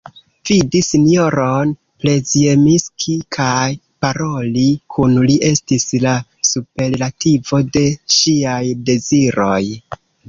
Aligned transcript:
Vidi 0.49 0.79
sinjoron 0.85 1.73
Przyjemski 2.05 3.17
kaj 3.37 3.67
paroli 4.05 4.65
kun 4.95 5.13
li 5.27 5.35
estis 5.51 5.85
la 6.07 6.15
superlativo 6.53 7.61
de 7.77 7.85
ŝiaj 8.17 8.63
deziroj. 8.91 9.61